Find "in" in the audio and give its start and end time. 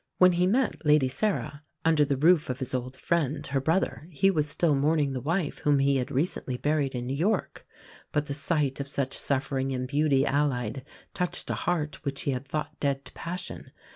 6.95-7.05